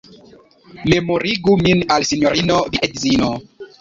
Memorigu 0.93 1.57
min 1.67 1.83
al 1.97 2.07
Sinjorino 2.13 2.59
via 2.73 2.85
edzino! 2.89 3.31